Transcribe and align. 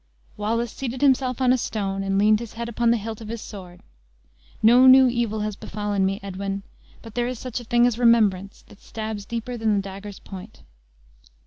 Wallace 0.35 0.71
seated 0.71 1.03
himself 1.03 1.41
on 1.41 1.53
a 1.53 1.59
stone, 1.59 2.01
and 2.01 2.17
leaned 2.17 2.39
his 2.39 2.53
head 2.53 2.67
upon 2.67 2.89
the 2.89 2.97
hilt 2.97 3.21
of 3.21 3.27
his 3.27 3.39
sword. 3.39 3.81
"No 4.63 4.87
new 4.87 5.07
evil 5.07 5.41
has 5.41 5.55
befallen 5.55 6.07
me, 6.07 6.19
Edwin; 6.23 6.63
but 7.03 7.13
there 7.13 7.27
is 7.27 7.37
such 7.37 7.59
a 7.59 7.63
thing 7.63 7.85
as 7.85 7.99
remembrance, 7.99 8.63
that 8.69 8.81
stabs 8.81 9.25
deeper 9.25 9.57
than 9.57 9.75
the 9.75 9.81
dagger's 9.83 10.17
point." 10.17 10.63